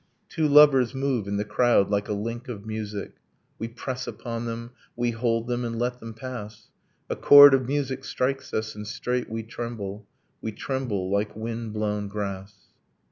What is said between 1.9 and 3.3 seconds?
like a link of music,